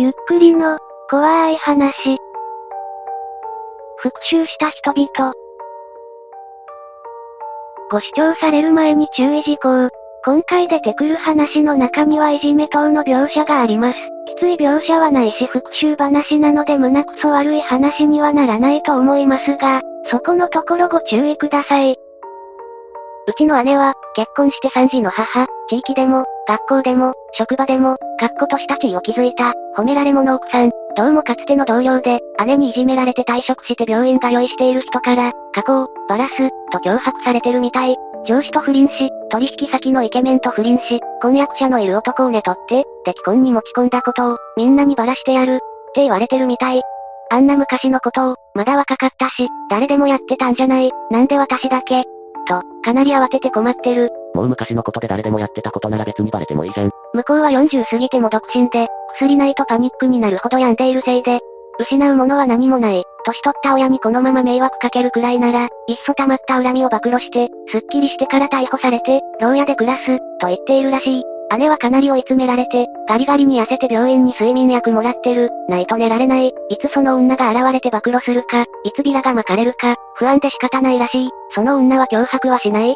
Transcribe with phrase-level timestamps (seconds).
[0.00, 0.78] ゆっくりの、
[1.10, 2.18] 怖い話。
[3.96, 5.32] 復讐した人々。
[7.90, 9.88] ご視聴される前に注意事項。
[10.24, 13.98] 今回出てくる話の中にはいじめ等の描写があります。
[14.36, 21.97] きつい描写はないし復讐話なので胸くそ悪い話にはならないと思いますが、そこのところご注意ください。
[23.28, 37.96] うちの姉は、結婚して3児の母、地域でも、学校でも、職場でも、学校とした地位を築いた、褒められ者奥さん、どうもかつての同僚で、姉にいじめられて退職して病院通いしている人から、加工、バラす、と脅迫されてるみたい。
[38.24, 45.58] 上司と不倫し、取引先のイケメンと不倫し、婚約者のいる男を寝取って、で既婚に持ち込んだことを、みんなにバラしてやる、っ
[45.94, 46.80] て言われてるみたい。
[47.30, 52.04] あんな昔のことを、まだ若かったし、誰でもやってたんじゃない、なんで私だけ、
[52.48, 54.10] と、かなり慌てて困ってる。
[54.34, 56.90] もう昔のことで誰でもやってたことなら別にバレてもいいじゃん。
[57.12, 61.40] 向こうは40過ぎても独身で、薬ないとパニックになるほど病んでいるせいで、
[61.78, 63.04] 失うものは何もない。
[63.24, 71.24] 年取った親にこのまま迷惑かけるくらいなら、いっそ溜まった恨みを暴露して、すっきりしてから逮捕されて、牢屋で暮らす、と言っているらしい。
[71.56, 81.30] 姉はかなり追い詰められて、ガリガリに痩せて病院に睡眠薬もらってる、ないと寝られない、いつその女が現れて暴露するか、いつビラが巻かれるか、不安で仕方ないらしい。
[81.54, 82.94] その女は脅迫はしない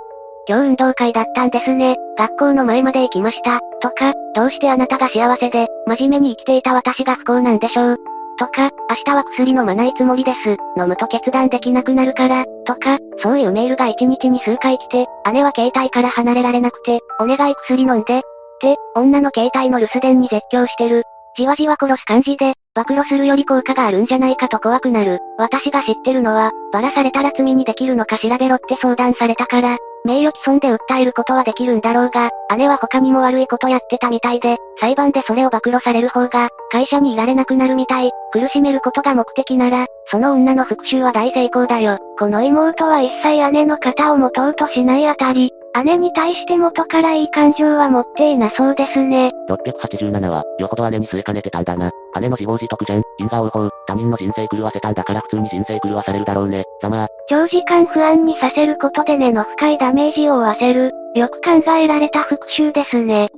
[0.49, 1.97] 今日運動会だったんですね。
[2.19, 3.61] 学校の前まで行きました。
[3.81, 7.99] とか、どうしてあなたが幸せで、真面目に生きていた私が不幸なんでしょう。
[8.39, 10.57] とか、明日は薬飲まないつもりです。
[10.77, 18.23] 飲むと決断できなくなるから、とか、そういうメールが一日に数回来て、姉は携帯から離れられなくて、お願い薬飲んで、、
[18.63, 21.03] て女の携帯の留守電に絶叫してる。
[21.37, 25.19] じわじわ殺す感じで、暴露するより効果があるんじゃないかと怖くなる。
[25.39, 38.11] 私が知ってるのは、バラされたら罪にできるのか調べろって相談されたから、名誉毀損で訴えることはできるんだろうが、姉は他にも悪いことやってたみたいで、裁判でそれを暴露される方が、会社にいられなくなるみたい。
[38.33, 41.99] 苦しめることが目的なら、その女の復讐は大成功だよ。
[42.19, 45.53] この妹は一切姉の肩を持とうとしないあたり、
[45.85, 49.33] 姉に対して元からいい感情は持っていなそうですね。
[49.49, 51.91] 687は、よほど姉に据えかねてたんだな。
[52.21, 53.03] 姉の自業自得じゃん。
[53.19, 56.65] 因果応報、他人の人生狂わせたんだから普通に人生狂わされるだろうね。
[56.83, 57.09] ざまあ。
[57.29, 60.93] 長時間不安にさせることで根の深いダメージを負わせる。
[61.15, 63.31] よく考えられた復讐ですね。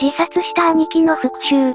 [0.00, 1.74] 自殺した兄貴の復讐。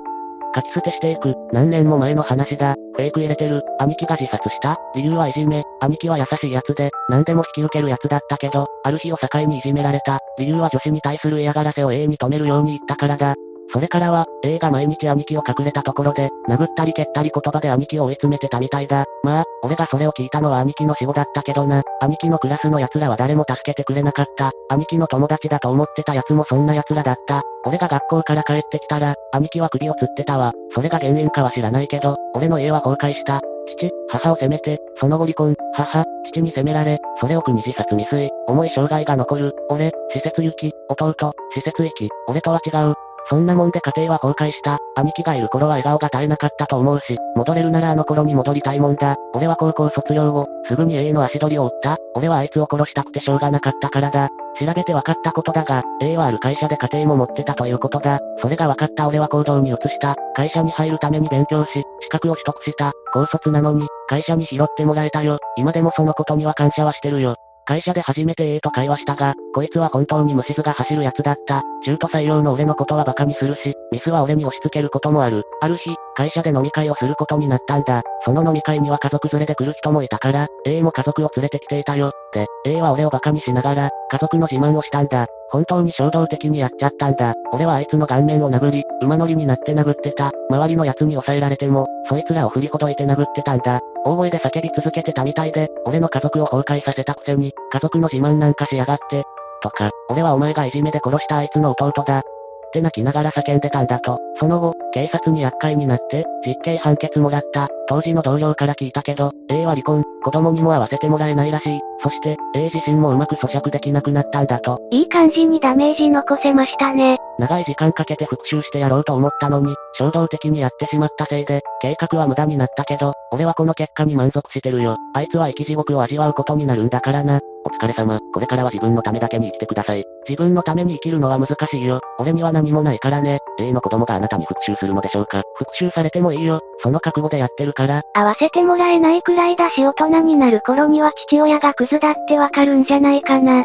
[0.55, 1.35] 書き捨てしていく。
[1.51, 2.75] 何年も前の話だ。
[2.95, 3.61] フェイク入れてる。
[3.79, 5.63] 兄貴が自殺した理由はいじめ。
[5.81, 10.19] 兄貴は優しい奴で、何でも引き受ける奴だったけど、ある日を境にいじめられた。
[10.37, 13.35] 理由は女子に対する嫌がらせを永遠に止めるように言ったからだ。
[13.71, 19.05] それからは、A が毎日兄貴を隠れたところで、殴ったり蹴ったり言葉で兄貴を追い詰めてたみたいだ。
[19.23, 21.83] まあ、俺がそれを聞いたのは兄貴の死後だったけどな。
[22.01, 24.51] 兄貴のクラスの奴らは誰も助けてくれなかった。
[24.69, 27.43] 兄貴の友達だと思ってた奴もそんな奴らだった。
[27.65, 30.53] 俺が学校から帰ってきたら、兄貴は首を吊ってたわ。
[30.73, 33.41] それが原因かは知らないけど、俺の家は崩壊した。
[33.67, 42.95] 父、母を責めて、その後離婚、母、父に責められ、それを苦に自殺未遂、重い障害が残る、俺、施設行き、弟、施設行き、俺とは違う、
[43.29, 44.79] そんなもんで家庭は崩壊した。
[44.95, 49.17] 兄貴がいる頃は笑顔が絶えなかったと思うし、戻れるならあの頃に戻りたいもんだ。
[49.35, 51.97] 俺は高校卒業後、すぐに A の足取りを追った。
[52.15, 54.29] 俺はあいつを殺したくてしょうがなかったからだ。
[54.59, 58.19] 調べて分かったことだが、A はある会社で家庭も持ってたということだ。
[58.39, 60.15] それが分かった俺は行動に移した。
[60.35, 62.93] 会社に入るために勉強し、資格を取得した。
[63.13, 65.37] 高卒なのに、会社に拾ってもらえたよ。
[65.55, 67.35] 今でもそのことには感謝はしてるよ。
[67.69, 71.61] 会社で初めて A と会話したが、こいつは本当に虫図が走るやつだった。
[71.85, 75.43] 中途採用の俺のことは馬鹿にするし、ミスは俺に押し付けることもある。
[75.61, 78.01] ある日、会社で飲み会をすることになったんだ。
[78.25, 82.11] その飲み会には家族連れで来る人もいたから、A も家族を連れてきていたよ。
[82.33, 85.27] で、A は俺を馬鹿にしながら、家族の自慢をしたんだ。
[85.51, 87.35] 本当に衝動的にやっちゃったんだ。
[87.51, 90.31] 俺はあいつの顔面を殴り、馬乗りになって殴ってた。
[90.49, 93.79] 周りの奴に抑えられても、そいつらを振りほどいて殴ってたんだ。
[94.05, 99.23] 大声で叫び続けてたみたいで、俺の家族を崩壊させたくせに、家族の自慢なんかしやがって。
[99.61, 102.23] とか、俺はお前がいじめで殺したあいつの弟だ。
[102.69, 104.19] って泣きながら叫んでたんだと。
[104.35, 107.67] その後、警察に厄介になって、実刑判決もらった。
[107.87, 111.79] 当時の同僚から聞いたけど、A は離婚、子供にも会わせてもらえないらしい。
[112.01, 114.79] そして、A 自身もうまく咀嚼できなくなったんだと。
[114.91, 117.17] いい感じにダメージ残せましたね。
[117.39, 124.97] 長い時間かけて復讐してやろうと思ったのに、衝動的にやってしまったせいで、計画は無駄になったけど、俺はこの結果に満足してるよ。
[125.15, 127.39] あいつは生き地獄を味わうことになるんだからな。
[127.65, 130.03] お疲れ様、これからは自分のためだけに生きてください。
[130.27, 132.01] 自分のために生きるのは難しいよ。
[132.19, 133.39] 俺には何もないからね。
[133.57, 135.41] A の子供があなたに復讐するのでしょうか。
[135.55, 136.59] 復讐されてもいいよ。
[136.81, 138.01] その覚悟でやってるから。
[138.15, 143.63] 合わせてもらえないくらいだし大人になる頃には父親がクズだってわかるんじゃないかな。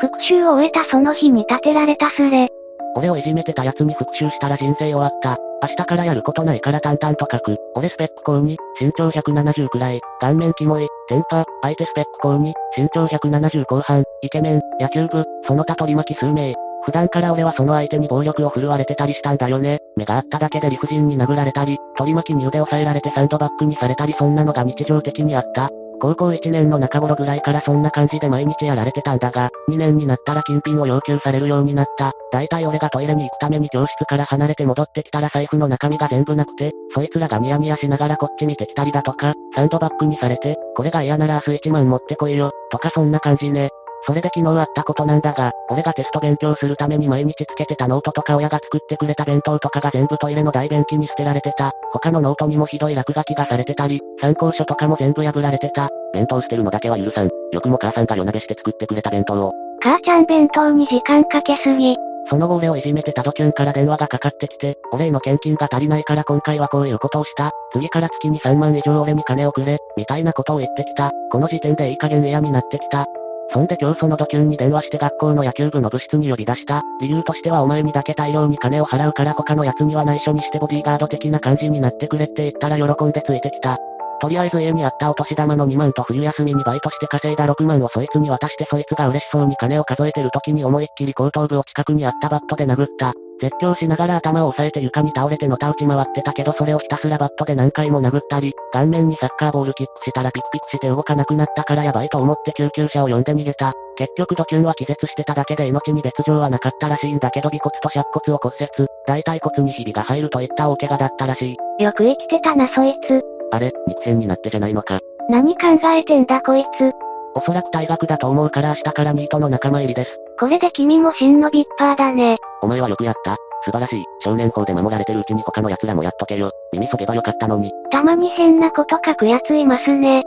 [0.00, 2.48] 復讐を終えたその日に立てられたスレ。
[2.96, 5.38] 俺をいじめてた奴に復讐したら人生終わった。
[5.62, 7.56] 明日からやることないから淡々と書く。
[7.74, 16.54] 俺スペック高に、身長170くらい、顔面キモい、テンパ、相手スペック高に、身長170後半、イケメン、野球部、その他取り巻き数名。
[16.84, 19.78] 普段から俺はその相手に暴力を振るわれてたりしたんだよね。
[19.96, 25.70] 目があっただけで理不尽に殴られたり、取り巻きに腕を押さえられてサンドバッグにされたりそんなのが日常的にあった。
[26.00, 32.12] 高校1年の中頃ぐらいからそんな感じで毎日やられてたんだが、2年になったら金品を要求されるようになった。
[32.32, 43.70] だいたい俺がトイレに行くために教室から離れて戻ってきたら財布の中身が全部なくて、そいつらがニヤニヤしながらこっち見てきたりだとか、サンドバッグにされて、これが嫌なら明日1万持ってこいよ、とかそんな感じね。
[44.04, 51.72] それで昨日あったことなんだが、俺がテスト勉強するために毎日つけてたノートとか親が作ってくれた弁当とかが全部トイレの大便器に捨てられてた。
[51.92, 55.88] 他のノートにもひどい落書きがされてたり、参考書とかも全部破られてた。
[56.12, 57.28] 弁当捨てるのだけは許さん。
[57.52, 59.52] よくも母さんが夜なべして作ってくれた弁当を。
[59.82, 61.96] 母ちゃん弁当に時間かけすぎ。
[62.28, 67.52] その後俺をいじめてたドキュンから電話がかかってきて、俺への献金が足りないから今回はこういうことをした。
[67.72, 71.12] 次から月に3万以上俺に金をくれ、みたいなことを言ってきた。
[71.30, 73.06] この時点でいい加減嫌になってきた。
[73.50, 76.82] そんで今日その度中に電話して学校の野球部の部室に呼び出した。
[77.00, 83.78] 理由としてはお前にだけ大量に金を払うから他の奴には内緒にしてボディーガード的な感じになってくれって言ったら喜んでついてきた。
[84.20, 93.12] とりあえず家にあったお年玉の2万と冬休みにバイトして稼いだ6万をそいつに渡してそいつが嬉しそうに金を数えてる時に思いっきり後頭部を近くにあったバットで殴った。
[93.40, 103.72] 絶叫しながら頭を押さえて床に倒れてのた打ち回ってたけどそれをひたすらバットで何回も殴ったり、顔面にサッカーボールキックしたらピクピクして動かなくなったからやばいと思って救急車を呼んで逃げた。
[103.96, 111.82] 結局ドキュンは気絶してただけで命に別状はなかったらしいんだけど尾骨と尺骨を骨折、大腿骨にひびが入るといった大怪我だったらしい。
[111.82, 113.22] よく生きてたなそいつ。
[113.52, 115.00] あれ、肉片になってじゃないのか。
[115.28, 116.92] 何考えてんだこいつ。
[117.34, 120.18] おそらく退学だと思うから明日からニートの仲間入りです。
[120.38, 122.38] これで君も真のビッパーだね。
[122.62, 123.36] お前はよくやった。
[123.64, 124.04] 素晴らしい。
[124.20, 126.50] 少年法で守られてるうちに他の奴らもやっとけよ。
[126.72, 127.72] 耳そげばよかったのに。
[127.90, 130.22] たまに変なこと書く奴いますね。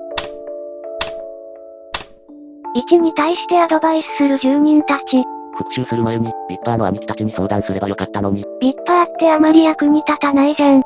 [2.75, 5.23] 1に対してアドバイスする住人たち。
[5.57, 8.45] 復讐する前に、ビッパーの兄貴たちに相談すればよかったのに。
[8.61, 10.81] ビッパーってあまり役に立たないじゃん。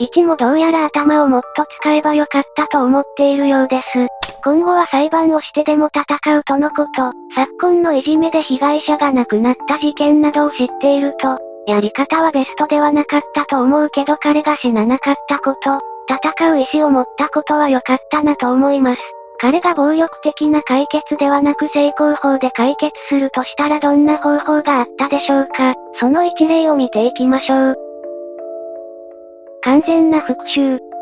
[0.00, 4.08] 1もどうやら頭をもっと使えばよかったと思っているようです。
[4.44, 19.00] 今後は裁判をしてでも戦うとのこと、昨今のいじめで被害者が亡くなった事件などを知っていると、やり方はベストではなかったと思うけど彼が死ななかったこと、戦う意志を持ったことは良かったなと思います。
[19.40, 27.76] 彼が暴力的な解決ではなく成功法で解決するとしたらどんな方法があったでしょうかその一例を見ていきましょう。
[29.62, 30.93] 完全な復讐。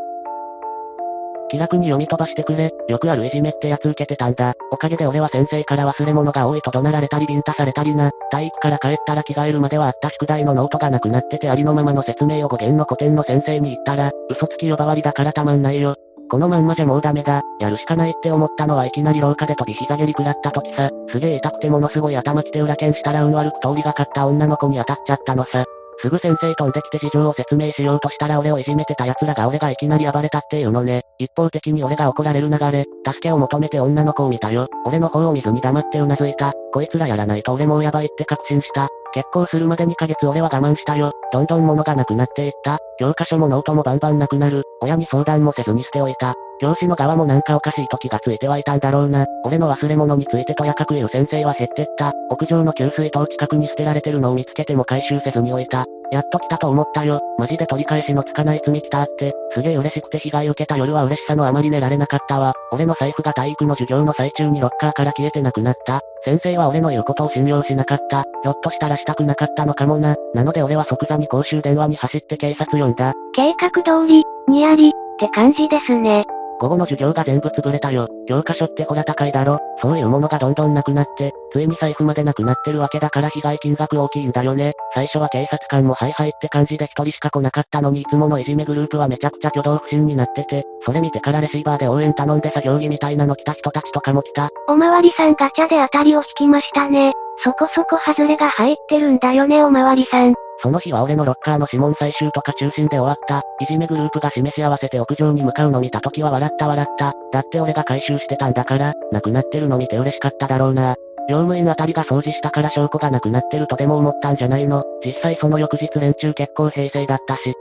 [1.53, 2.73] 気楽に読み飛ばしてくれ。
[2.89, 4.55] よくあるいじめってやつ受けてたんだ。
[4.71, 8.11] おかげで俺は先生から忘れ物が多いと怒鳴られたりビンタされたりな。
[8.31, 15.95] 体育から帰ったら着替えるまではあった宿題のノートがなくなっててありのままの説明を語源の古典の先生に言ったら、嘘つき呼ばわりだからたまんないよ。
[16.31, 17.43] このまんまじゃもうダメだ。
[17.61, 20.89] やるしかないって思ったのはいきなり廊下で飛び膝蹴り食らった時さ。
[21.09, 25.67] すげえ痛くてものすごい頭きて裏剣したら運悪く通りがかった女の子に当たっちゃったのさ。
[26.03, 31.03] すぐ先生飛んできて事情を説明しようとしたら俺をいじめてた奴らが俺がいきなり暴れたっていうのね。
[31.19, 34.67] 一方的に俺が怒られる流れ、助けを求めて女の子を見たよ。
[34.85, 36.53] 俺の方を見ずに黙ってうなずいた。
[36.73, 38.89] こいつらやらないと俺もうやばいって確信した。
[39.15, 41.13] 結婚するまで2ヶ月俺は我慢したよ。
[41.32, 42.79] どんどん物がなくなっていった。
[42.99, 44.65] 教科書もノートもバンバンなくなる。
[44.81, 46.35] 親に相談もせずに捨ておいた。
[46.61, 49.27] 教師の側もなんかおかしい時がついてはいたんだろうな。
[49.44, 52.13] 俺の忘れ物についてとやかく言う先生は減ってった。
[52.31, 55.87] 屋上の給水塔近くに捨てられてるのを見つけても回収せずに置いた。
[56.13, 57.21] やっと来たと思ったよ。
[57.39, 59.33] マジで取り返しのつかない罪来たって。
[59.53, 62.53] すげえ嬉しくて被害受けた夜は嬉しさのあまり寝られなかったわ。
[62.71, 66.03] 俺の財布が体育の授業の最中にロッカーから消えてなくなった。
[66.25, 68.25] 先生は俺の言うことを信用しなかった。
[68.43, 70.17] ひょっとしたらしたくなかったのかもな。
[70.35, 73.15] なので俺は即座に公衆電話に走って警察呼んだ。
[73.35, 76.27] 計画通り、にやり、って感じですね。
[76.63, 78.07] 午後の授業が全部潰れたよ。
[78.29, 79.59] 教科書ってほら高いだろ。
[79.81, 84.75] そういうものがどんどんなくなって、ついに財布までなくなってるわけだから被害金額大きいんだよね。
[84.95, 94.49] 最初は警察官もはいはいって感じで一人しか来なかったのにいつものいじめグループはめちゃくちゃ挙動不審になってて、それ見てからレシーバーで応援頼んで作業着みたいなの来た人たちとかも来た。
[94.69, 97.13] おまわりさんガチャで当たりを引きましたね。
[97.44, 100.34] そこそこ外れが入ってるんだよねおまわりさん。
[100.63, 103.43] その日は俺のロッカーの指紋採集とか中心で終わった。
[103.61, 107.15] いじめグループが示し合わせて屋上に向かうの見た時は笑った笑った。
[107.32, 110.94] だって俺が回収してたんだから、なくなってるの見て嬉しかっただろうな。
[111.29, 114.84] 業務員あたりが掃除したから証拠がなくなってるとでも思ったんじゃないの。
[115.05, 117.55] 実際その翌日連中結構平成だったし。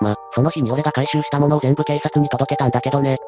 [0.00, 3.18] ま、その日に俺が回収したものを全部警察に届けたんだけどね。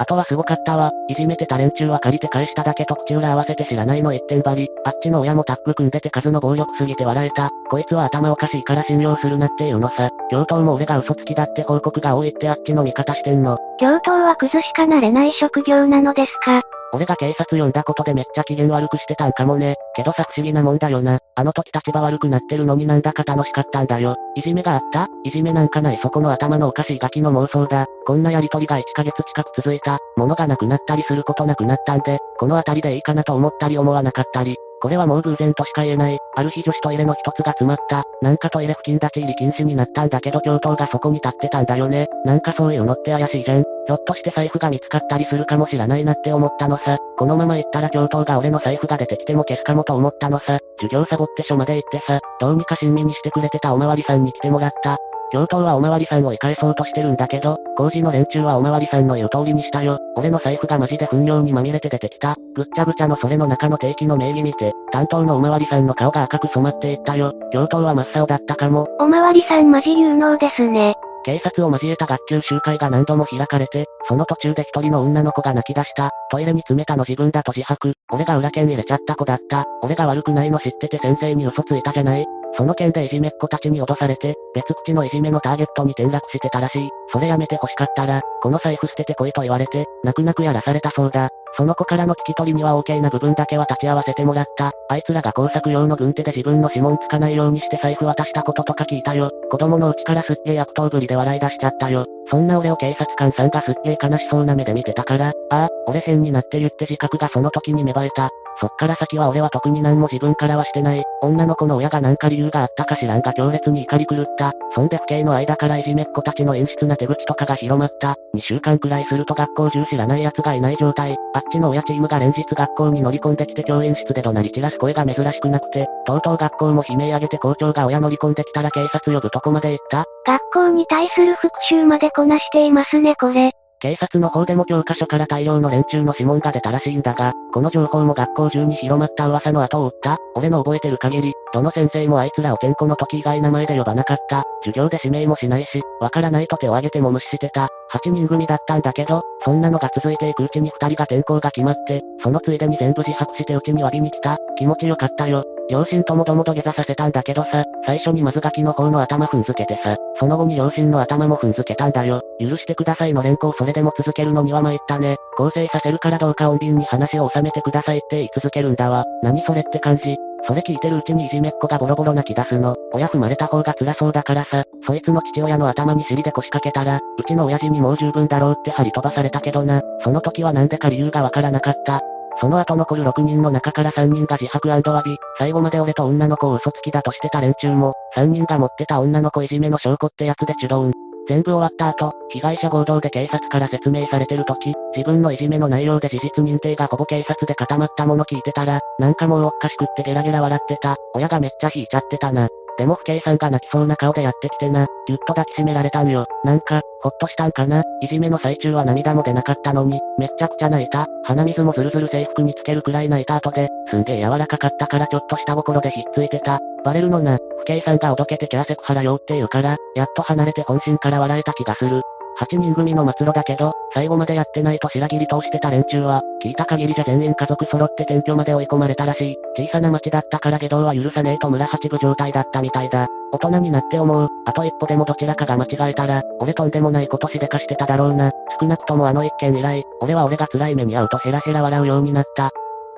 [0.00, 0.92] あとはすごかったわ。
[1.08, 4.68] いじめてた連中は借りて返しただけと口裏合わせて知らないの一点張り。
[4.86, 7.50] あっちの親もタッグ組んでて数の暴力すぎて笑えた。
[7.68, 10.08] こいつは頭おかしいから信用するなっていうのさ。
[10.30, 13.58] 教頭も俺が嘘つきだって報告が多いってあっちの味方してんの。
[13.78, 19.76] 教頭はクズしかなれない職業なのですか俺が警察呼んだことでめっちゃ機嫌悪くしてたんかもね。
[19.94, 21.18] けどさ不思議なもんだよな。
[21.36, 24.16] あの時立場悪くなってるのになんだか楽しかったんだよ。
[24.34, 25.08] いじめがあった？
[25.24, 27.86] いじめなんかないそこの頭のおかしいガキの妄想だ。
[28.06, 29.98] こんなやりとりが1ヶ月近く続いた。
[30.16, 34.56] 物がなくなったりすることなくなったんで、この辺りでいいかなと思ったり思わなかったり。
[34.80, 36.18] これはもう偶然としか言えない。
[36.36, 38.04] ある日女子トイレの一つが詰まった。
[38.22, 42.06] なんかトイレ付近立ち入り禁止になったんだけど教頭がそこに立ってたんだよね。
[42.24, 43.62] なんかそういうのって怪しいじゃん。
[43.62, 46.98] ひょっとして財布が見つかったりするかもしらないなって思ったのさ。
[47.18, 50.58] このまま行ったら教頭が俺の財布が出てきても消すかもと思ったのさ。
[50.78, 54.96] 授業サボって署まで行ってさ、どうにか親身にしてくれてたおまわりさんに来てもらった。
[55.32, 59.98] 教頭はおまわりさんを追い返そうとしてるんだけど、工事の連中はおまわりさんの言う通りにしたよ。
[60.16, 62.36] 俺の財布がマジで糞尿にまみれて出てきた。
[62.54, 67.32] ぐっちゃぐちゃのそれの中の定期の名義見て、担当のおまわりさんの顔が赤く染まっていったよ。
[67.52, 68.88] 教頭は真っ青だったかも。
[68.98, 70.94] おまわりさんマジ有能ですね。
[71.22, 76.10] 警察を交えた学級集会が何度も開かれて、その途中で一人の女の子が泣き出した。
[76.30, 77.92] トイレに詰めたの自分だと自白。
[78.10, 79.66] 俺が裏剣入れちゃった子だった。
[79.82, 82.26] 俺が悪くないの知ってて先生に嘘ついたじゃない。
[82.54, 86.88] その件でいじめっ子たちに脅されて、別口のいじめのターゲットに転落してたらしい。
[87.12, 91.28] それやめて欲しかったら、この財布捨ててこいと言われて、泣く泣くやらされたそうだ。
[91.54, 94.72] その子からの聞き取りには OK な部分だけは立ち会わせてもらった。
[94.88, 99.30] あいつらが工作用の軍手で自分の指紋つかないようにして財布渡したこととか聞いたよ。
[99.50, 102.06] 子供のうちからすっげえ悪党ぶりで笑い出しちゃったよ。
[102.28, 108.30] そんな俺を警察官さんがすっげえ悲しそうな目で見てたから、ああ、俺変になって言って自覚がその時に芽生えた。
[108.60, 111.02] そっから先は俺は特に何も自分からはしてない。
[111.22, 114.52] 女の子の親が何か理由があったか知らんが強烈に怒り狂った。
[114.74, 118.16] そんで不敬の間からいじめっ子たちの演出な手口とかが広まった。
[118.36, 121.16] 2週間くらいすると学校中知らない奴がいない状態。
[121.34, 133.52] あっちの親チームが連日学校に乗り込んできて教員室で怒鳴り散らす声が珍しくなくて、とうとう学校も悲鳴上げて校長が親乗り込んできたら警察呼ぶとこまで行った学校に対する復讐までこなしていますねこれ。
[133.80, 140.18] 警察の方でも教科書から大量の連中の指紋が出たらしいんだが、この情報も学校中に広まった噂の後を追った。
[140.34, 144.44] 俺の覚えてる限り、どの先生もあいつらを転校の時以外名前で呼ばなかった。
[144.62, 147.70] 授業で指名もしないし、わからないと手を挙げても無視してた。
[147.92, 154.38] 8人組だったんだけど、そんなのが続いていくうちに2人が転校が決まって、そのついでに全部自白してうちに詫びに来た。
[154.56, 155.44] 気持ちよかったよ。
[155.70, 162.22] 両親ともども土下座させたんだけどさ、最初にまずガキの方の頭踏んづけてさ、その後に両親の頭も踏んづけたんだよ。
[162.40, 165.16] 許してくださいの連行それでも続けるのには参ったね。
[165.36, 169.04] 構成させるからどうか穏便に話を収めてくださいって言い続けるんだわ。
[169.22, 170.16] 何それって感じ。
[170.46, 172.76] それ聞いてるうちにいじめっ子がボロボロ泣き出すの。
[172.92, 179.82] 親踏まれた方が辛そうだからさ、そいつの父親の頭に尻で腰掛けたら、うちの親父にもう十分だろうって張り飛ばされたけどな。
[180.02, 182.00] その時はなんでか理由がわからなかった。
[182.40, 190.92] その後残る6人の中から3人が自白詫び、最後まで俺と女の子を嘘つきだとしてた連中も、3人が持ってた女の子いじめの証拠ってやつで主導。
[191.28, 200.96] 全部終わった後、被害者合同で警察から説明されてる時、自分のいじめの内容で事実認定がほぼ警察で固まったもの聞いてたら、なんかもうおっかしくってゲラゲラ笑ってた。
[201.14, 202.48] 親がめっちゃ引いちゃってたな。
[202.80, 206.24] でも不敬さんが泣きそうな顔でやってきてな、ぎゅっと抱きしめられたんよ。
[206.44, 211.06] なんか、ほっとしたんかないじめの最中は涙も出なかったのに、めっちゃくちゃ泣いた。
[211.24, 216.58] 鼻水もズルズル制服につけるくらい泣いた後で、すんげえ柔らかかったからちょっと下心でひっついてた。
[216.82, 222.00] バレるのな、不敬さんがおどけてキャーセクハラ用って言うから、やっと離れて本心から笑えた気がする。
[222.40, 229.36] 8人組の末路だけど、最後までやってないと白切り通してた連中は、聞いた限りじゃ全員家族揃って転居まで追い込まれたらしい。
[229.56, 233.08] 小さな町だったから下道は許さねえと村八部状態だったみたいだ。
[233.32, 234.28] 大人になって思う。
[234.46, 238.32] あと一歩でもどちらかが間違えたら、俺とんでもないことしでかしてただろうな。
[238.58, 242.50] 少なくともあの一件以来、俺は俺が辛い目に遭うとヘラヘラ笑うようになった。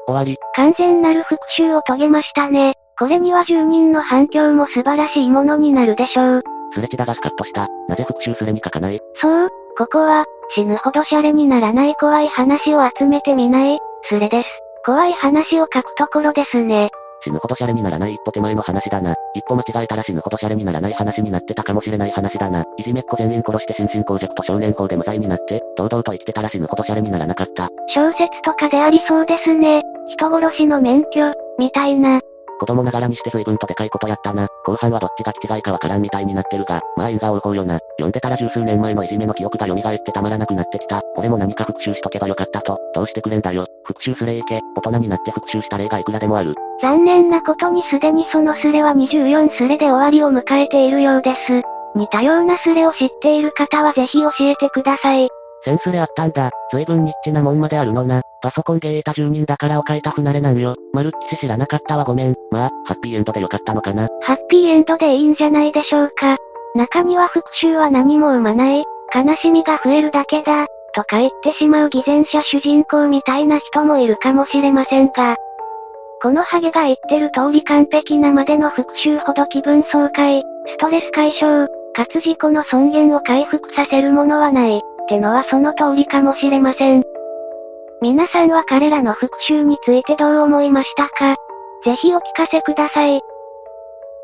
[0.07, 0.37] 終わり。
[0.55, 2.75] 完全なる復讐を遂げましたね。
[2.99, 6.62] これには住人の反響も素晴らしいものになるでしょう。
[6.75, 7.69] スレチダがスカッとした。
[7.89, 9.01] なぜ復讐すれに書かない？
[9.17, 10.25] そう、ここは、
[10.55, 14.49] 死ぬほどシャレにならない怖い話を集めてみない、スレです。
[14.85, 16.91] 怖い話を書くところですね。
[17.25, 19.15] 死ぬほどシャレにならない一歩手前の話だな。
[19.35, 22.65] 一歩間違えたら死ぬほどシャレにならない話になってたかもしれない話だな。
[22.79, 27.69] いじめっ子全員殺して心神耗弱と少年法で無罪になって、堂々と生きてたら死ぬほどシャレにならなかった。
[27.95, 29.83] 小説とかでありそうですね。
[30.09, 32.21] 人殺しの免許、みたいな。
[32.63, 34.47] 子供ながらにして随分とでかいことやったな。
[34.65, 37.81] 後半はどっちが気違いかわからんみたいになってるが、まあ因果応報よな。
[37.99, 41.03] 読んでたら十数年前のいじめの記憶が蘇ってたまらなくなってきた。
[41.17, 42.79] 俺も何か復讐しとけばよかったと。
[42.95, 43.67] どうしてくれんだよ。
[43.83, 44.61] 復讐すれいけ。
[44.77, 46.55] 大人になって復讐した例がいくらでもある。
[46.81, 51.63] 残念なことにすでにそのスレは24スレで終わりを迎えているようです。
[51.97, 55.29] 似たようなスレを知っている方はぜひ教えてください。
[55.65, 56.53] センスであったんだ。
[56.71, 58.23] 随分ニッチなもんまであるのな。
[58.43, 60.75] パソコンゲーいた住人だからを書いた不慣れなんよ。
[60.93, 62.35] まるっきし知らなかったわごめん。
[62.51, 64.09] まあ、ハッピーエンドでよかったのかな。
[64.23, 66.37] ハッピーエンドでいいんじゃないでしょうか。
[66.75, 68.85] 中には復讐は何も生まない、
[69.15, 75.37] 悲しみが増えるだけだ、とか言ってしまう偽善者主人公みたいな人もいるかもしれませんが、
[76.23, 87.12] このハゲが言ってる通り完璧なまでの復讐ほど気分爽快、ストレス解消、かつ自己の尊厳を回復させるものはない、ってのはその通りかもしれません。
[88.03, 91.37] 皆さんは彼らの復讐についてどう思いましたか？
[91.85, 93.23] ぜひお聞かせください。